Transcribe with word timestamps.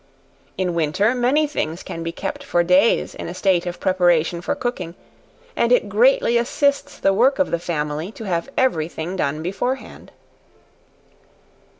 In 0.57 0.73
winter, 0.73 1.13
many 1.13 1.45
things 1.45 1.83
can 1.83 2.01
be 2.01 2.11
kept 2.11 2.43
for 2.43 2.63
days 2.63 3.13
in 3.13 3.27
a 3.29 3.35
state 3.35 3.67
of 3.67 3.79
preparation 3.79 4.41
for 4.41 4.55
cooking; 4.55 4.95
and 5.55 5.71
it 5.71 5.87
greatly 5.89 6.39
assists 6.39 6.97
the 6.97 7.13
work 7.13 7.37
of 7.37 7.51
the 7.51 7.59
family, 7.59 8.11
to 8.13 8.23
have 8.23 8.49
every 8.57 8.87
thing 8.87 9.15
done 9.15 9.43
beforehand. 9.43 10.11